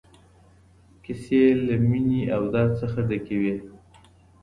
[1.03, 3.55] کيسې له مينې او درد څخه ډکې وې.